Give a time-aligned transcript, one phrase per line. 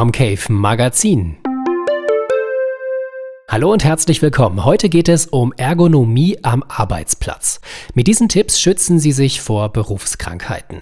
[0.00, 1.36] Comcave Magazin.
[3.48, 4.64] Hallo und herzlich willkommen.
[4.64, 7.60] Heute geht es um Ergonomie am Arbeitsplatz.
[7.92, 10.80] Mit diesen Tipps schützen Sie sich vor Berufskrankheiten.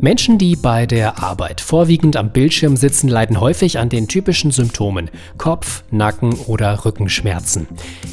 [0.00, 5.10] Menschen, die bei der Arbeit vorwiegend am Bildschirm sitzen, leiden häufig an den typischen Symptomen
[5.38, 7.66] Kopf-, Nacken- oder Rückenschmerzen.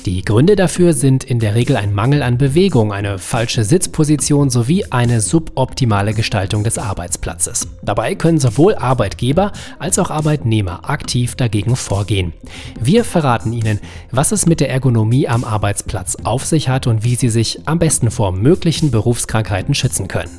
[0.08, 4.86] Die Gründe dafür sind in der Regel ein Mangel an Bewegung, eine falsche Sitzposition sowie
[4.90, 7.68] eine suboptimale Gestaltung des Arbeitsplatzes.
[7.84, 12.34] Dabei können sowohl Arbeitgeber als auch Arbeitnehmer aktiv dagegen vorgehen.
[12.80, 13.80] Wir verraten Ihnen,
[14.10, 17.78] was es mit der Ergonomie am Arbeitsplatz auf sich hat und wie Sie sich am
[17.78, 20.32] besten vor möglichen Berufskrankheiten schützen können.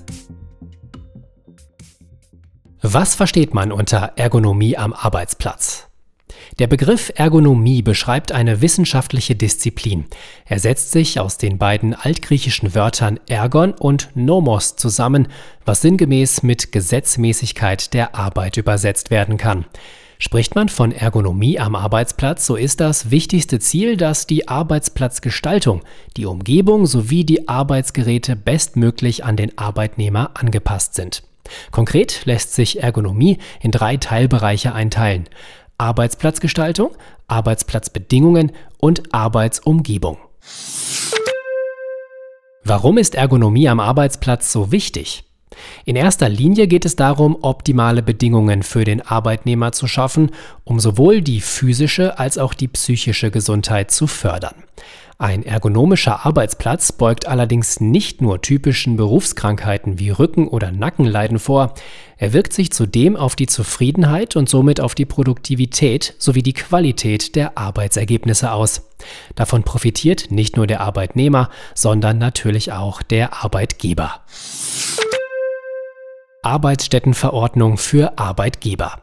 [2.83, 5.89] Was versteht man unter Ergonomie am Arbeitsplatz?
[6.59, 10.05] Der Begriff Ergonomie beschreibt eine wissenschaftliche Disziplin.
[10.45, 15.29] Er setzt sich aus den beiden altgriechischen Wörtern Ergon und Nomos zusammen,
[15.65, 19.65] was sinngemäß mit Gesetzmäßigkeit der Arbeit übersetzt werden kann.
[20.19, 25.83] Spricht man von Ergonomie am Arbeitsplatz, so ist das wichtigste Ziel, dass die Arbeitsplatzgestaltung,
[26.17, 31.23] die Umgebung sowie die Arbeitsgeräte bestmöglich an den Arbeitnehmer angepasst sind.
[31.71, 35.29] Konkret lässt sich Ergonomie in drei Teilbereiche einteilen.
[35.79, 36.91] Arbeitsplatzgestaltung,
[37.27, 40.19] Arbeitsplatzbedingungen und Arbeitsumgebung.
[42.65, 45.25] Warum ist Ergonomie am Arbeitsplatz so wichtig?
[45.85, 50.33] In erster Linie geht es darum, optimale Bedingungen für den Arbeitnehmer zu schaffen,
[50.65, 54.55] um sowohl die physische als auch die psychische Gesundheit zu fördern.
[55.19, 61.73] Ein ergonomischer Arbeitsplatz beugt allerdings nicht nur typischen Berufskrankheiten wie Rücken- oder Nackenleiden vor,
[62.19, 67.35] er wirkt sich zudem auf die Zufriedenheit und somit auf die Produktivität sowie die Qualität
[67.35, 68.91] der Arbeitsergebnisse aus.
[69.35, 74.21] Davon profitiert nicht nur der Arbeitnehmer, sondern natürlich auch der Arbeitgeber.
[76.43, 79.01] Arbeitsstättenverordnung für Arbeitgeber.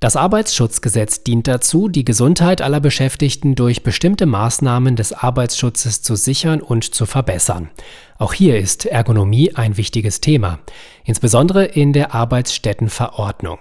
[0.00, 6.60] Das Arbeitsschutzgesetz dient dazu, die Gesundheit aller Beschäftigten durch bestimmte Maßnahmen des Arbeitsschutzes zu sichern
[6.60, 7.70] und zu verbessern.
[8.18, 10.58] Auch hier ist Ergonomie ein wichtiges Thema,
[11.04, 13.58] insbesondere in der Arbeitsstättenverordnung.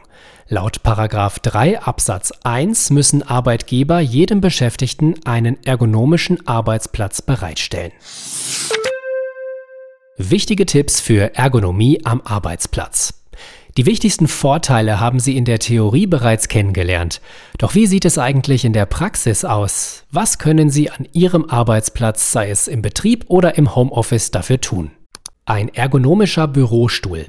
[0.50, 7.94] Laut 3 Absatz 1 müssen Arbeitgeber jedem Beschäftigten einen ergonomischen Arbeitsplatz bereitstellen.
[10.18, 13.23] Wichtige Tipps für Ergonomie am Arbeitsplatz.
[13.76, 17.22] Die wichtigsten Vorteile haben Sie in der Theorie bereits kennengelernt.
[17.58, 20.04] Doch wie sieht es eigentlich in der Praxis aus?
[20.12, 24.92] Was können Sie an Ihrem Arbeitsplatz, sei es im Betrieb oder im Homeoffice, dafür tun?
[25.46, 27.26] Ein ergonomischer Bürostuhl.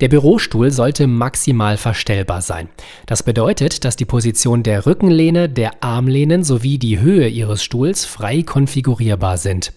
[0.00, 2.68] Der Bürostuhl sollte maximal verstellbar sein.
[3.06, 8.42] Das bedeutet, dass die Position der Rückenlehne, der Armlehnen sowie die Höhe Ihres Stuhls frei
[8.42, 9.72] konfigurierbar sind.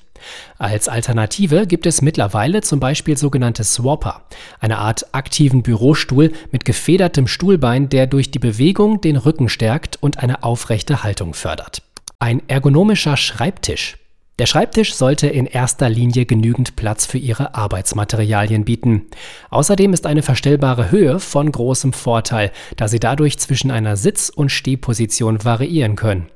[0.57, 4.23] Als Alternative gibt es mittlerweile zum Beispiel sogenannte Swapper,
[4.59, 10.19] eine Art aktiven Bürostuhl mit gefedertem Stuhlbein, der durch die Bewegung den Rücken stärkt und
[10.19, 11.81] eine aufrechte Haltung fördert.
[12.19, 13.97] Ein ergonomischer Schreibtisch.
[14.41, 19.05] Der Schreibtisch sollte in erster Linie genügend Platz für Ihre Arbeitsmaterialien bieten.
[19.51, 24.49] Außerdem ist eine verstellbare Höhe von großem Vorteil, da Sie dadurch zwischen einer Sitz- und
[24.49, 26.27] Stehposition variieren können.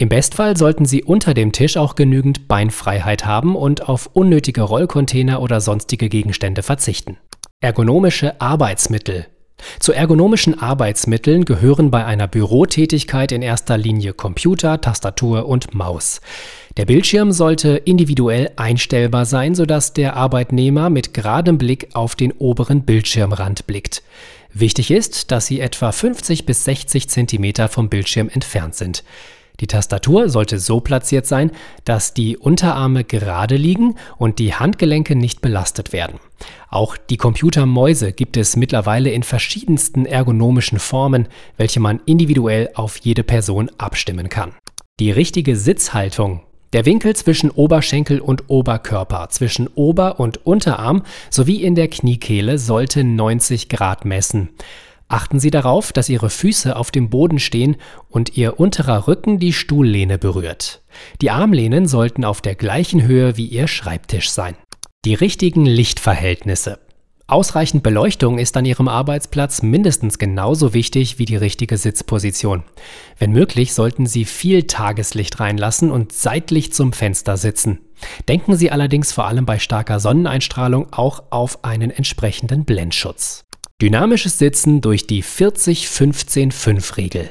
[0.00, 5.42] Im Bestfall sollten Sie unter dem Tisch auch genügend Beinfreiheit haben und auf unnötige Rollcontainer
[5.42, 7.18] oder sonstige Gegenstände verzichten.
[7.60, 9.26] Ergonomische Arbeitsmittel.
[9.78, 16.22] Zu ergonomischen Arbeitsmitteln gehören bei einer Bürotätigkeit in erster Linie Computer, Tastatur und Maus.
[16.78, 22.86] Der Bildschirm sollte individuell einstellbar sein, sodass der Arbeitnehmer mit geradem Blick auf den oberen
[22.86, 24.02] Bildschirmrand blickt.
[24.54, 29.04] Wichtig ist, dass Sie etwa 50 bis 60 cm vom Bildschirm entfernt sind.
[29.60, 31.50] Die Tastatur sollte so platziert sein,
[31.84, 36.18] dass die Unterarme gerade liegen und die Handgelenke nicht belastet werden.
[36.70, 41.28] Auch die Computermäuse gibt es mittlerweile in verschiedensten ergonomischen Formen,
[41.58, 44.52] welche man individuell auf jede Person abstimmen kann.
[44.98, 46.42] Die richtige Sitzhaltung
[46.72, 53.02] der Winkel zwischen Oberschenkel und Oberkörper, zwischen Ober- und Unterarm sowie in der Kniekehle sollte
[53.02, 54.50] 90 Grad messen.
[55.10, 57.76] Achten Sie darauf, dass Ihre Füße auf dem Boden stehen
[58.08, 60.82] und Ihr unterer Rücken die Stuhllehne berührt.
[61.20, 64.54] Die Armlehnen sollten auf der gleichen Höhe wie Ihr Schreibtisch sein.
[65.04, 66.78] Die richtigen Lichtverhältnisse.
[67.26, 72.62] Ausreichend Beleuchtung ist an Ihrem Arbeitsplatz mindestens genauso wichtig wie die richtige Sitzposition.
[73.18, 77.80] Wenn möglich, sollten Sie viel Tageslicht reinlassen und seitlich zum Fenster sitzen.
[78.28, 83.44] Denken Sie allerdings vor allem bei starker Sonneneinstrahlung auch auf einen entsprechenden Blendschutz.
[83.80, 87.30] Dynamisches Sitzen durch die 40-15-5-Regel.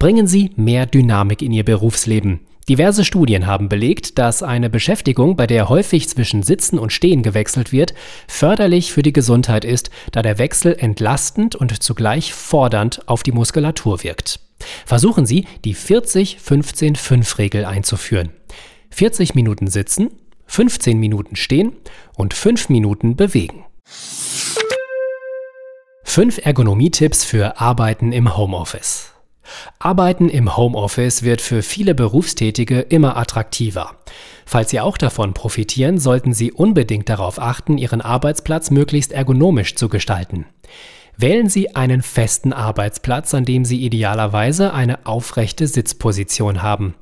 [0.00, 2.40] Bringen Sie mehr Dynamik in Ihr Berufsleben.
[2.68, 7.70] Diverse Studien haben belegt, dass eine Beschäftigung, bei der häufig zwischen Sitzen und Stehen gewechselt
[7.70, 7.94] wird,
[8.26, 14.02] förderlich für die Gesundheit ist, da der Wechsel entlastend und zugleich fordernd auf die Muskulatur
[14.02, 14.40] wirkt.
[14.86, 18.30] Versuchen Sie, die 40-15-5-Regel einzuführen.
[18.90, 20.10] 40 Minuten sitzen,
[20.46, 21.72] 15 Minuten stehen
[22.16, 23.64] und 5 Minuten bewegen.
[26.06, 29.10] 5 Ergonomietipps für Arbeiten im Homeoffice.
[29.80, 33.96] Arbeiten im Homeoffice wird für viele Berufstätige immer attraktiver.
[34.46, 39.88] Falls Sie auch davon profitieren, sollten Sie unbedingt darauf achten, Ihren Arbeitsplatz möglichst ergonomisch zu
[39.88, 40.46] gestalten.
[41.16, 46.94] Wählen Sie einen festen Arbeitsplatz, an dem Sie idealerweise eine aufrechte Sitzposition haben.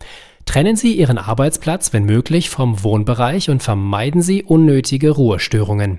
[0.46, 5.98] Trennen Sie Ihren Arbeitsplatz, wenn möglich, vom Wohnbereich und vermeiden Sie unnötige Ruhestörungen.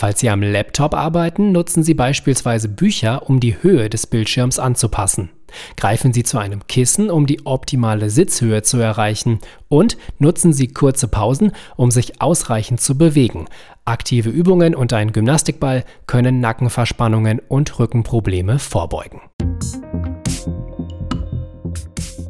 [0.00, 5.30] Falls Sie am Laptop arbeiten, nutzen Sie beispielsweise Bücher, um die Höhe des Bildschirms anzupassen.
[5.76, 11.08] Greifen Sie zu einem Kissen, um die optimale Sitzhöhe zu erreichen und nutzen Sie kurze
[11.08, 13.46] Pausen, um sich ausreichend zu bewegen.
[13.86, 19.20] Aktive Übungen und ein Gymnastikball können Nackenverspannungen und Rückenprobleme vorbeugen.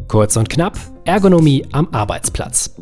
[0.09, 2.75] Kurz und knapp, Ergonomie am Arbeitsplatz.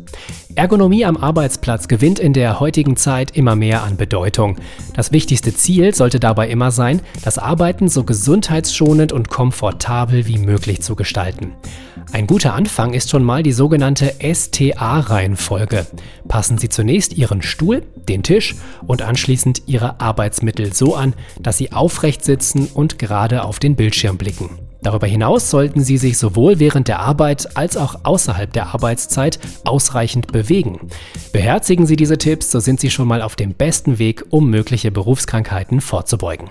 [0.55, 4.57] Ergonomie am Arbeitsplatz gewinnt in der heutigen Zeit immer mehr an Bedeutung.
[4.93, 10.81] Das wichtigste Ziel sollte dabei immer sein, das Arbeiten so gesundheitsschonend und komfortabel wie möglich
[10.81, 11.53] zu gestalten.
[12.11, 15.87] Ein guter Anfang ist schon mal die sogenannte STA-Reihenfolge.
[16.27, 21.71] Passen Sie zunächst Ihren Stuhl, den Tisch und anschließend Ihre Arbeitsmittel so an, dass Sie
[21.71, 24.66] aufrecht sitzen und gerade auf den Bildschirm blicken.
[24.81, 30.31] Darüber hinaus sollten Sie sich sowohl während der Arbeit als auch außerhalb der Arbeitszeit ausreichend
[30.31, 30.79] bewegen.
[31.33, 34.91] Beherzigen Sie diese Tipps, so sind Sie schon mal auf dem besten Weg, um mögliche
[34.91, 36.49] Berufskrankheiten vorzubeugen.